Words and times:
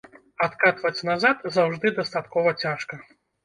Адкатваць 0.45 1.05
назад 1.11 1.45
заўжды 1.59 1.95
дастаткова 2.01 2.59
цяжка. 2.67 3.03